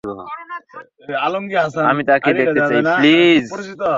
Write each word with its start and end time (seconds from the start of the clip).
আমি 1.91 2.01
তাকে 2.03 2.29
দেখতে 2.39 2.59
চাই, 2.69 2.81
প্লীজ। 2.97 3.43